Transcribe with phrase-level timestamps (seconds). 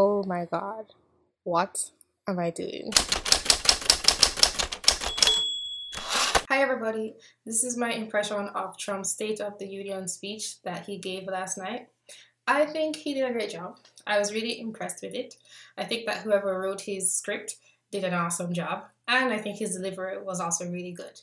[0.00, 0.92] Oh my god.
[1.42, 1.90] What
[2.28, 2.92] am I doing?
[6.48, 7.16] Hi everybody.
[7.44, 11.58] This is my impression of Trump's State of the Union speech that he gave last
[11.58, 11.88] night.
[12.46, 13.78] I think he did a great job.
[14.06, 15.34] I was really impressed with it.
[15.76, 17.56] I think that whoever wrote his script
[17.90, 21.22] did an awesome job, and I think his delivery was also really good.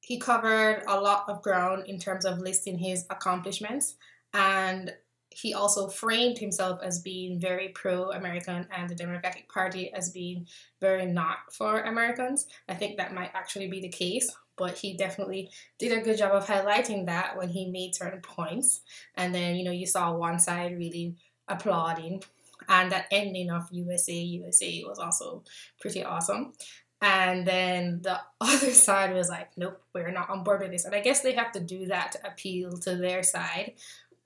[0.00, 3.94] He covered a lot of ground in terms of listing his accomplishments,
[4.34, 4.92] and
[5.30, 10.46] he also framed himself as being very pro American and the Democratic Party as being
[10.80, 12.46] very not for Americans.
[12.68, 16.32] I think that might actually be the case, but he definitely did a good job
[16.32, 18.80] of highlighting that when he made certain points.
[19.14, 21.14] And then, you know, you saw one side really
[21.48, 22.22] applauding,
[22.68, 25.44] and that ending of USA, USA was also
[25.80, 26.52] pretty awesome.
[27.00, 30.84] And then the other side was like, nope, we're not on board with this.
[30.84, 33.74] And I guess they have to do that to appeal to their side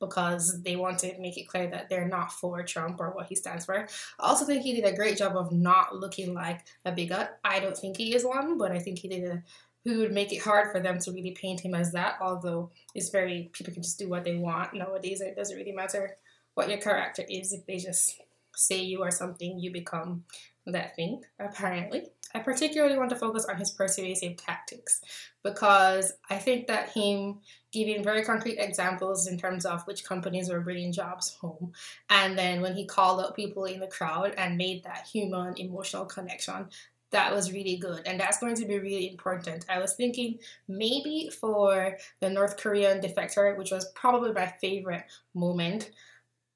[0.01, 3.35] because they want to make it clear that they're not for Trump or what he
[3.35, 3.79] stands for.
[3.79, 3.87] I
[4.19, 7.30] also think he did a great job of not looking like a bigot.
[7.45, 9.43] I don't think he is one, but I think he did a
[9.85, 13.10] who would make it hard for them to really paint him as that, although it's
[13.10, 15.21] very people can just do what they want nowadays.
[15.21, 16.16] It doesn't really matter
[16.55, 18.21] what your character is if they just
[18.57, 20.24] say you are something, you become
[20.66, 22.09] that thing, apparently.
[22.34, 25.01] I particularly want to focus on his persuasive tactics
[25.43, 27.38] because I think that him
[27.71, 31.73] giving very concrete examples in terms of which companies were bringing jobs home,
[32.10, 36.06] and then when he called out people in the crowd and made that human emotional
[36.06, 36.66] connection,
[37.10, 39.65] that was really good and that's going to be really important.
[39.68, 45.93] I was thinking maybe for the North Korean defector, which was probably my favorite moment,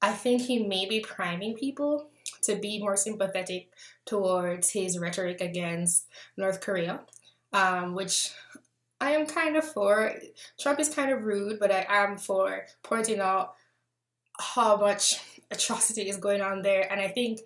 [0.01, 2.09] I think he may be priming people
[2.49, 3.69] to be more sympathetic
[4.05, 7.01] towards his rhetoric against North Korea,
[7.53, 8.31] um, which
[8.99, 10.13] I am kind of for.
[10.59, 13.53] Trump is kind of rude, but I am for pointing out
[14.39, 16.91] how much atrocity is going on there.
[16.91, 17.39] And I think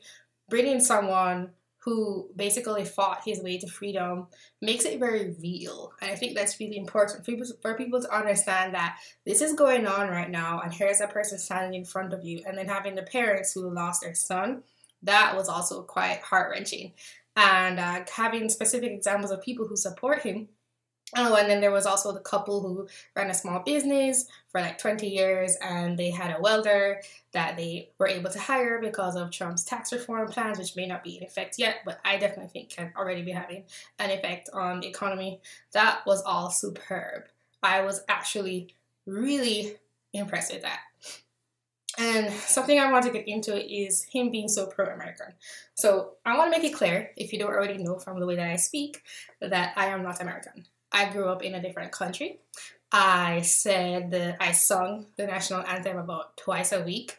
[0.49, 4.27] bringing someone who basically fought his way to freedom
[4.61, 5.91] makes it very real.
[6.01, 9.51] And I think that's really important for people, for people to understand that this is
[9.51, 12.69] going on right now, and here's a person standing in front of you, and then
[12.69, 14.63] having the parents who lost their son
[15.03, 16.93] that was also quite heart wrenching.
[17.35, 20.49] And uh, having specific examples of people who support him.
[21.15, 24.79] Oh, and then there was also the couple who ran a small business for like
[24.79, 27.01] 20 years and they had a welder
[27.33, 31.03] that they were able to hire because of Trump's tax reform plans, which may not
[31.03, 33.65] be in effect yet, but I definitely think can already be having
[33.99, 35.39] an effect on the economy.
[35.73, 37.25] That was all superb.
[37.61, 38.73] I was actually
[39.05, 39.77] really
[40.13, 40.79] impressed with that.
[41.97, 45.33] And something I want to get into is him being so pro American.
[45.75, 48.35] So I want to make it clear, if you don't already know from the way
[48.35, 49.01] that I speak,
[49.41, 50.65] that I am not American.
[50.91, 52.39] I grew up in a different country.
[52.91, 57.17] I said that I sung the national anthem about twice a week.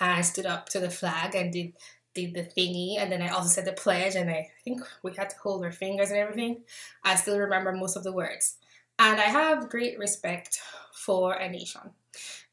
[0.00, 1.72] I stood up to the flag and did
[2.14, 5.30] did the thingy, and then I also said the pledge, and I think we had
[5.30, 6.62] to hold our fingers and everything.
[7.02, 8.56] I still remember most of the words.
[9.00, 10.60] And I have great respect
[10.94, 11.90] for a nation.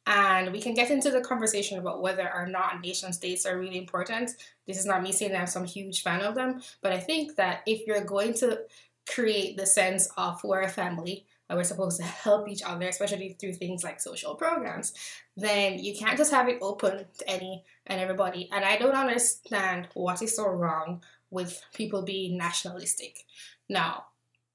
[0.08, 3.78] And we can get into the conversation about whether or not nation states are really
[3.78, 4.32] important.
[4.66, 7.62] This is not me saying I'm some huge fan of them, but I think that
[7.68, 8.62] if you're going to
[9.08, 13.36] create the sense of we're a family and we're supposed to help each other, especially
[13.40, 14.94] through things like social programs,
[15.38, 18.50] then you can't just have it open to any and everybody.
[18.52, 23.26] And I don't understand what is so wrong with people being nationalistic.
[23.70, 24.06] Now,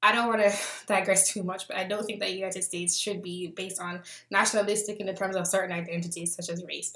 [0.06, 0.56] I don't want to
[0.86, 5.00] digress too much, but I don't think that United States should be based on nationalistic
[5.00, 6.94] in the terms of certain identities such as race.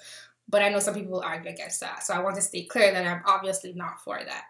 [0.49, 2.05] But I know some people argue against that.
[2.05, 4.45] So I want to state clear that I'm obviously not for that.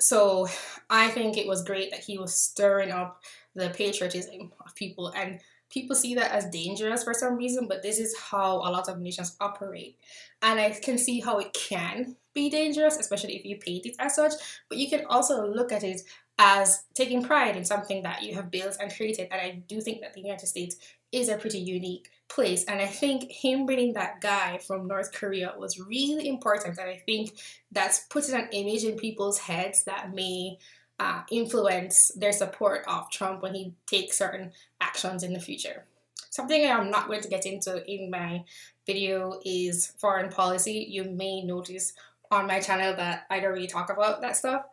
[0.00, 0.48] So
[0.90, 3.22] I think it was great that he was stirring up
[3.54, 5.38] the patriotism of people and
[5.70, 8.98] people see that as dangerous for some reason, but this is how a lot of
[8.98, 9.96] nations operate.
[10.42, 14.16] And I can see how it can be dangerous, especially if you paint it as
[14.16, 14.32] such,
[14.68, 16.02] but you can also look at it
[16.38, 19.28] as taking pride in something that you have built and created.
[19.30, 20.76] And I do think that the United States
[21.12, 22.64] is a pretty unique place.
[22.64, 26.78] And I think him bringing that guy from North Korea was really important.
[26.78, 27.32] And I think
[27.70, 30.58] that's putting an image in people's heads that may
[30.98, 35.84] uh, influence their support of Trump when he takes certain actions in the future.
[36.30, 38.42] Something I'm not going to get into in my
[38.86, 40.86] video is foreign policy.
[40.88, 41.92] You may notice
[42.30, 44.64] on my channel that I don't really talk about that stuff.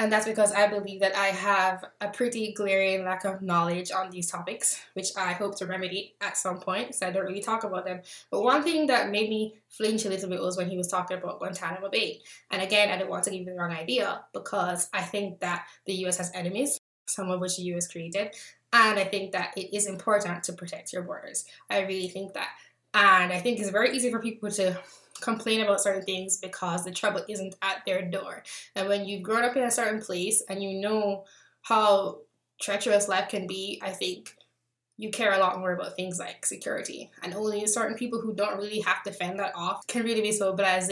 [0.00, 4.10] And that's because I believe that I have a pretty glaring lack of knowledge on
[4.10, 7.64] these topics, which I hope to remedy at some point, so I don't really talk
[7.64, 8.00] about them.
[8.30, 11.18] But one thing that made me flinch a little bit was when he was talking
[11.18, 12.22] about Guantanamo Bay.
[12.50, 15.66] And again, I don't want to give you the wrong idea because I think that
[15.84, 18.34] the US has enemies, some of which the US created.
[18.72, 21.44] And I think that it is important to protect your borders.
[21.68, 22.48] I really think that.
[22.94, 24.80] And I think it's very easy for people to
[25.20, 28.42] complain about certain things because the trouble isn't at their door.
[28.74, 31.24] And when you've grown up in a certain place and you know
[31.62, 32.18] how
[32.60, 34.34] treacherous life can be, I think
[35.00, 37.10] you care a lot more about things like security.
[37.22, 40.30] And only certain people who don't really have to fend that off can really be
[40.30, 40.90] so blase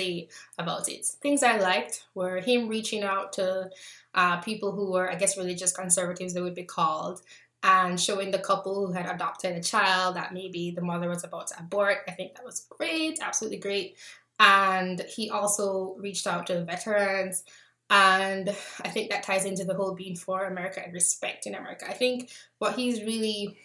[0.56, 1.04] about it.
[1.20, 3.68] Things I liked were him reaching out to
[4.14, 7.20] uh, people who were, I guess, religious conservatives, they would be called,
[7.62, 11.48] and showing the couple who had adopted a child that maybe the mother was about
[11.48, 11.98] to abort.
[12.06, 13.96] I think that was great, absolutely great.
[14.38, 17.42] And he also reached out to veterans.
[17.90, 18.50] And
[18.84, 21.88] I think that ties into the whole being for America and respecting America.
[21.88, 23.58] I think what he's really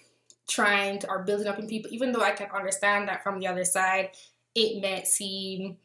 [0.47, 3.47] trying to, or building up in people, even though I can understand that from the
[3.47, 4.11] other side,
[4.55, 5.77] it may seem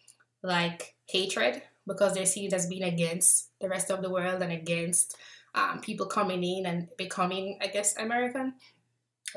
[0.43, 5.17] like hatred because they're seen as being against the rest of the world and against
[5.59, 8.55] um, people coming in and becoming, I guess, American.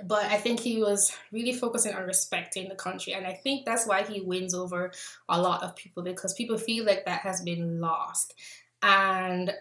[0.03, 3.13] But I think he was really focusing on respecting the country.
[3.13, 4.91] And I think that's why he wins over
[5.27, 8.35] a lot of people because people feel like that has been lost.
[8.83, 9.51] And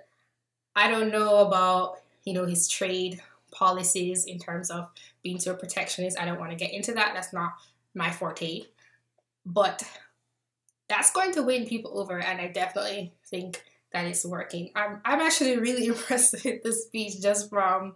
[0.77, 3.21] I don't know about, you know, his trade
[3.51, 4.89] policies in terms of
[5.23, 6.21] being so protectionist.
[6.21, 7.13] I don't want to get into that.
[7.15, 7.55] That's not
[7.95, 8.67] my forte.
[9.45, 9.83] But
[10.89, 12.21] that's going to win people over.
[12.21, 14.71] And I definitely think that it's working.
[14.75, 17.95] I'm, I'm actually really impressed with the speech just from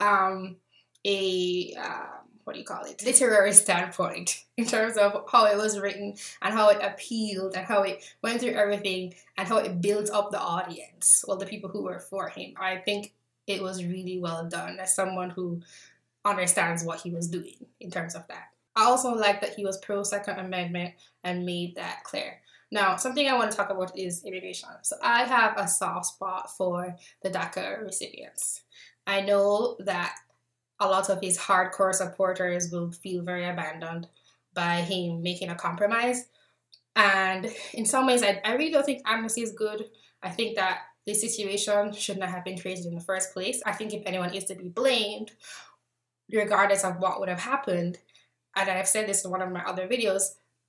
[0.00, 0.56] um,
[1.04, 2.06] a uh,
[2.44, 3.04] what do you call it?
[3.04, 7.82] Literary standpoint in terms of how it was written and how it appealed and how
[7.82, 11.82] it went through everything and how it built up the audience well the people who
[11.82, 12.54] were for him.
[12.58, 13.12] I think
[13.46, 15.62] it was really well done as someone who
[16.24, 18.48] understands what he was doing in terms of that.
[18.76, 20.94] I also like that he was pro second amendment
[21.24, 22.40] and made that clear
[22.70, 24.68] now, something I want to talk about is immigration.
[24.82, 28.62] So, I have a soft spot for the DACA recipients.
[29.06, 30.16] I know that
[30.78, 34.08] a lot of his hardcore supporters will feel very abandoned
[34.54, 36.26] by him making a compromise.
[36.96, 39.84] And in some ways, I, I really don't think amnesty is good.
[40.22, 43.62] I think that this situation should not have been created in the first place.
[43.64, 45.32] I think if anyone is to be blamed,
[46.32, 47.98] regardless of what would have happened,
[48.56, 50.22] and I've said this in one of my other videos,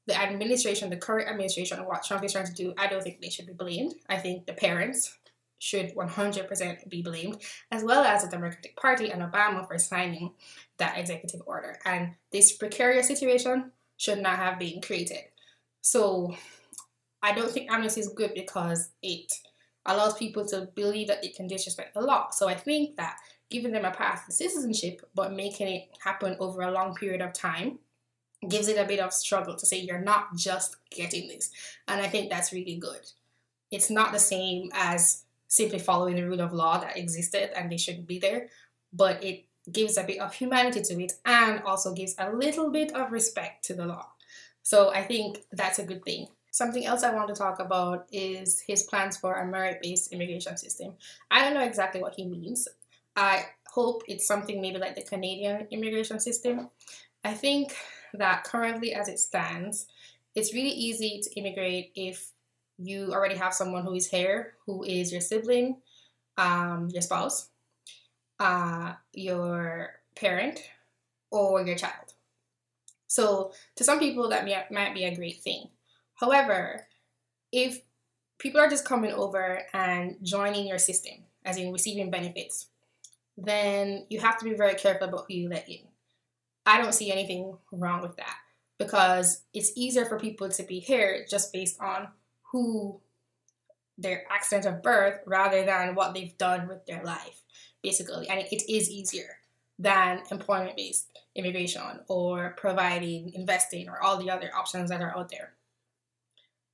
[0.07, 3.21] the administration, the current administration, and what Trump is trying to do, I don't think
[3.21, 3.93] they should be blamed.
[4.09, 5.17] I think the parents
[5.59, 7.37] should 100% be blamed,
[7.71, 10.31] as well as the Democratic Party and Obama for signing
[10.77, 11.77] that executive order.
[11.85, 15.19] And this precarious situation should not have been created.
[15.81, 16.35] So
[17.21, 19.31] I don't think amnesty is good because it
[19.85, 22.31] allows people to believe that they can disrespect the law.
[22.31, 23.17] So I think that
[23.51, 27.33] giving them a path to citizenship, but making it happen over a long period of
[27.33, 27.77] time
[28.47, 31.51] gives it a bit of struggle to say you're not just getting this.
[31.87, 33.11] And I think that's really good.
[33.69, 37.77] It's not the same as simply following the rule of law that existed and they
[37.77, 38.47] shouldn't be there,
[38.93, 42.93] but it gives a bit of humanity to it and also gives a little bit
[42.93, 44.07] of respect to the law.
[44.63, 46.27] So I think that's a good thing.
[46.51, 50.57] Something else I want to talk about is his plans for a merit based immigration
[50.57, 50.93] system.
[51.29, 52.67] I don't know exactly what he means.
[53.15, 56.69] I hope it's something maybe like the Canadian immigration system.
[57.23, 57.75] I think
[58.13, 59.87] that currently, as it stands,
[60.35, 62.31] it's really easy to immigrate if
[62.77, 65.77] you already have someone who is here, who is your sibling,
[66.37, 67.49] um, your spouse,
[68.39, 70.61] uh, your parent,
[71.29, 72.13] or your child.
[73.07, 75.65] So, to some people, that may, might be a great thing.
[76.15, 76.87] However,
[77.51, 77.81] if
[78.37, 82.67] people are just coming over and joining your system, as in receiving benefits,
[83.37, 85.90] then you have to be very careful about who you let in.
[86.65, 88.37] I don't see anything wrong with that
[88.77, 92.07] because it's easier for people to be here just based on
[92.51, 92.99] who
[93.97, 97.41] their accident of birth rather than what they've done with their life,
[97.83, 98.27] basically.
[98.29, 99.37] And it is easier
[99.77, 105.29] than employment based immigration or providing, investing, or all the other options that are out
[105.29, 105.53] there.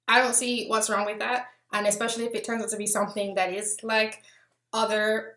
[0.07, 1.47] I don't see what's wrong with that.
[1.73, 4.23] And especially if it turns out to be something that is like
[4.71, 5.36] other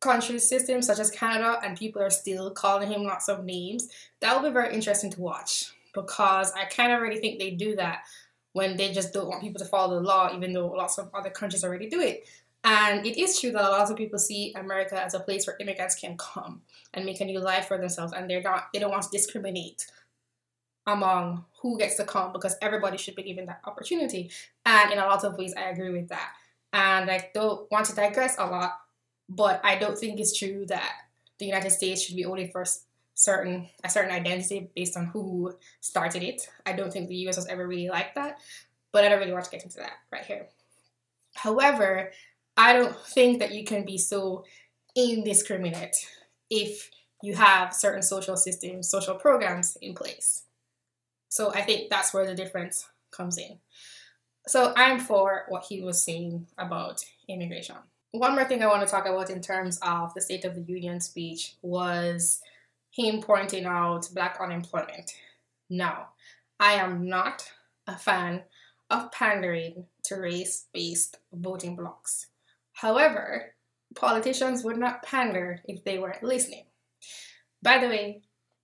[0.00, 3.88] country systems such as Canada and people are still calling him lots of names,
[4.20, 7.76] that will be very interesting to watch because I kind of really think they do
[7.76, 8.02] that
[8.52, 11.30] when they just don't want people to follow the law, even though lots of other
[11.30, 12.26] countries already do it.
[12.64, 15.56] And it is true that a lot of people see America as a place where
[15.60, 18.90] immigrants can come and make a new life for themselves, and they're not they don't
[18.90, 19.86] want to discriminate
[20.86, 24.30] among who gets to come because everybody should be given that opportunity.
[24.66, 26.32] And in a lot of ways, I agree with that.
[26.72, 28.72] And I don't want to digress a lot
[29.30, 30.92] but I don't think it's true that
[31.38, 32.64] the United States should be only for
[33.14, 36.48] certain a certain identity based on who started it.
[36.66, 38.38] I don't think the US was ever really like that,
[38.92, 40.46] but I don't really want to get into that right here.
[41.34, 42.10] However,
[42.56, 44.44] I don't think that you can be so
[44.96, 45.96] indiscriminate
[46.50, 46.90] if
[47.22, 50.42] you have certain social systems, social programs in place.
[51.28, 53.58] So I think that's where the difference comes in.
[54.48, 57.76] So I'm for what he was saying about immigration.
[58.12, 60.62] One more thing I want to talk about in terms of the State of the
[60.62, 62.40] Union speech was
[62.90, 65.12] him pointing out black unemployment.
[65.68, 66.08] Now,
[66.58, 67.52] I am not
[67.86, 68.42] a fan
[68.90, 72.26] of pandering to race based voting blocks.
[72.72, 73.54] However,
[73.94, 76.64] politicians would not pander if they weren't listening.
[77.62, 78.22] By the way,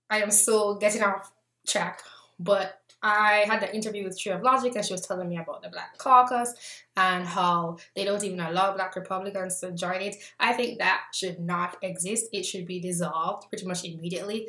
[0.09, 1.31] I am so getting off
[1.65, 2.01] track,
[2.37, 5.61] but I had an interview with Tree of Logic and she was telling me about
[5.61, 6.53] the Black Caucus
[6.95, 10.15] and how they don't even allow Black Republicans to join it.
[10.39, 12.27] I think that should not exist.
[12.33, 14.47] It should be dissolved pretty much immediately.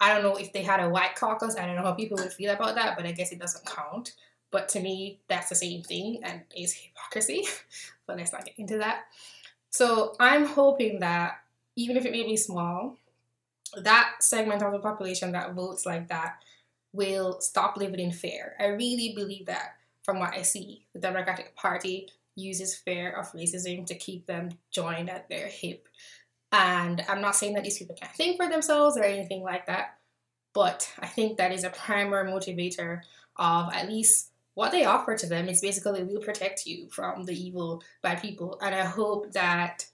[0.00, 1.56] I don't know if they had a white caucus.
[1.56, 4.14] I don't know how people would feel about that, but I guess it doesn't count.
[4.50, 7.44] But to me, that's the same thing and is hypocrisy.
[8.06, 9.06] but let's not get into that.
[9.70, 11.40] So I'm hoping that
[11.76, 12.96] even if it may be small,
[13.76, 16.42] that segment of the population that votes like that
[16.92, 18.54] will stop living in fear.
[18.58, 23.84] I really believe that from what I see, the Democratic Party uses fear of racism
[23.86, 25.88] to keep them joined at their hip.
[26.50, 29.98] And I'm not saying that these people can't think for themselves or anything like that,
[30.54, 33.02] but I think that is a primary motivator
[33.36, 37.34] of at least what they offer to them is basically we'll protect you from the
[37.34, 38.58] evil bad people.
[38.62, 39.86] And I hope that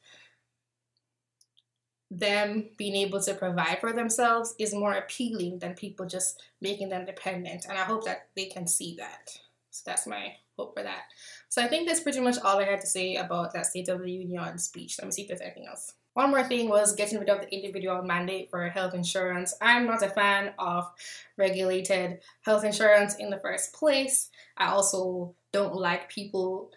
[2.19, 7.07] them being able to provide for themselves is more appealing than people just making them
[7.07, 7.67] dependent.
[7.69, 9.31] And I hope that they can see that.
[9.71, 11.03] So that's my hope for that.
[11.49, 14.01] So I think that's pretty much all I had to say about that State of
[14.01, 14.97] the Union speech.
[14.99, 15.95] Let me see if there's anything else.
[16.15, 19.53] One more thing was getting rid of the individual mandate for health insurance.
[19.61, 20.89] I'm not a fan of
[21.37, 24.31] regulated health insurance in the first place.
[24.57, 26.71] I also don't like people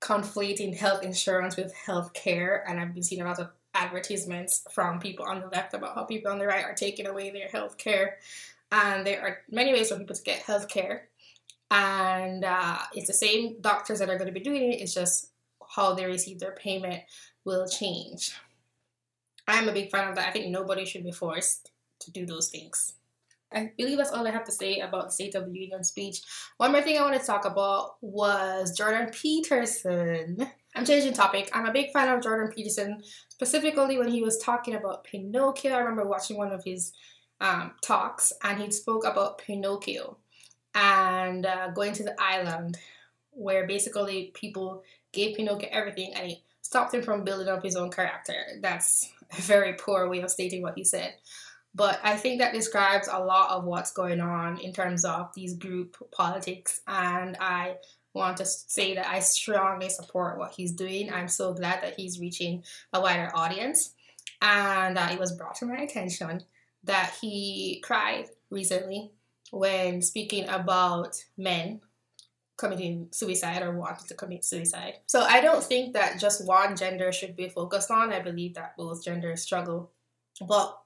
[0.00, 4.98] conflating health insurance with health care, and I've been seeing a lot of advertisements from
[4.98, 7.76] people on the left about how people on the right are taking away their health
[7.78, 8.18] care.
[8.72, 11.08] And there are many ways for people to get health care.
[11.70, 15.30] And uh, it's the same doctors that are going to be doing it, it's just
[15.74, 17.02] how they receive their payment
[17.44, 18.34] will change.
[19.48, 20.28] I'm a big fan of that.
[20.28, 22.95] I think nobody should be forced to do those things.
[23.52, 26.20] I believe that's all I have to say about the State of the Union speech.
[26.56, 30.46] One more thing I want to talk about was Jordan Peterson.
[30.74, 31.48] I'm changing topic.
[31.52, 35.72] I'm a big fan of Jordan Peterson, specifically when he was talking about Pinocchio.
[35.72, 36.92] I remember watching one of his
[37.40, 40.18] um, talks and he spoke about Pinocchio
[40.74, 42.76] and uh, going to the island
[43.30, 47.90] where basically people gave Pinocchio everything and he stopped him from building up his own
[47.90, 48.34] character.
[48.60, 51.14] That's a very poor way of stating what he said.
[51.76, 55.54] But I think that describes a lot of what's going on in terms of these
[55.54, 56.80] group politics.
[56.88, 57.76] And I
[58.14, 61.12] want to say that I strongly support what he's doing.
[61.12, 62.64] I'm so glad that he's reaching
[62.94, 63.92] a wider audience.
[64.40, 66.44] And uh, it was brought to my attention
[66.84, 69.12] that he cried recently
[69.50, 71.82] when speaking about men
[72.56, 74.94] committing suicide or wanting to commit suicide.
[75.04, 78.14] So I don't think that just one gender should be focused on.
[78.14, 79.90] I believe that both genders struggle.
[80.40, 80.78] But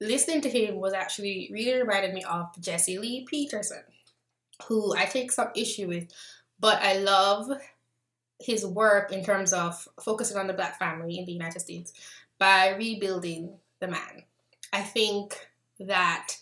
[0.00, 3.82] listening to him was actually really reminded me of Jesse Lee Peterson,
[4.66, 6.08] who I take some issue with,
[6.60, 7.50] but I love
[8.40, 11.92] his work in terms of focusing on the black family in the United States
[12.38, 14.24] by rebuilding the man.
[14.72, 15.48] I think
[15.80, 16.36] that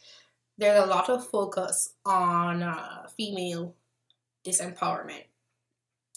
[0.59, 3.75] there's a lot of focus on uh, female
[4.47, 5.25] disempowerment.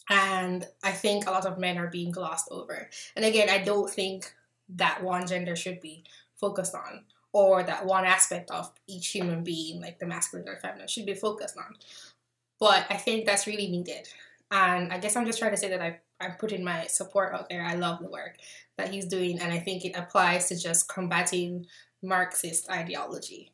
[0.09, 2.89] And I think a lot of men are being glossed over.
[3.15, 4.33] And again, I don't think
[4.69, 6.03] that one gender should be
[6.35, 7.03] focused on
[7.35, 11.13] or that one aspect of each human being, like the masculine or feminine, should be
[11.13, 11.75] focused on.
[12.61, 14.07] But I think that's really needed.
[14.51, 17.49] And I guess I'm just trying to say that I, I'm putting my support out
[17.49, 17.61] there.
[17.61, 18.37] I love the work
[18.77, 21.65] that he's doing, and I think it applies to just combating
[22.01, 23.51] Marxist ideology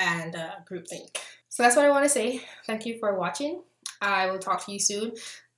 [0.00, 1.18] and uh, groupthink.
[1.50, 2.42] So that's what I want to say.
[2.66, 3.62] Thank you for watching.
[4.02, 5.12] I will talk to you soon.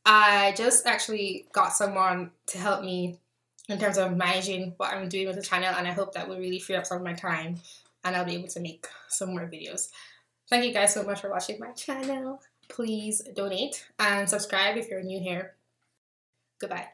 [0.05, 3.19] I just actually got someone to help me
[3.69, 6.39] in terms of managing what I'm doing with the channel and I hope that will
[6.39, 7.61] really free up some of my time
[8.05, 9.89] and I'll be able to make some more videos.
[10.49, 12.41] Thank you guys so much for watching my channel.
[12.69, 15.55] Please donate and subscribe if you're new here.
[16.59, 16.89] Goodbye.